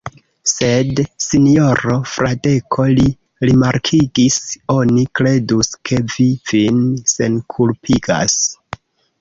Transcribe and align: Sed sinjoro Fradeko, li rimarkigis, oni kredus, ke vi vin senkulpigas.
Sed 0.51 1.01
sinjoro 1.25 1.97
Fradeko, 2.13 2.87
li 3.01 3.05
rimarkigis, 3.51 4.39
oni 4.77 5.05
kredus, 5.21 5.71
ke 5.91 6.03
vi 6.15 6.29
vin 6.53 6.81
senkulpigas. 7.15 8.41